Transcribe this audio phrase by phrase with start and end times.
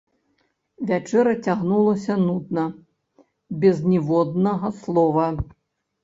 [0.91, 2.63] Вячэра цягнулася нудна,
[3.65, 5.27] без ніводнага слова.